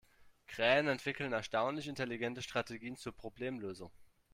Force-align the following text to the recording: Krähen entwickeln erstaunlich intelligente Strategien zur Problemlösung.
Krähen 0.47 0.87
entwickeln 0.87 1.31
erstaunlich 1.31 1.87
intelligente 1.87 2.41
Strategien 2.41 2.95
zur 2.97 3.15
Problemlösung. 3.15 3.91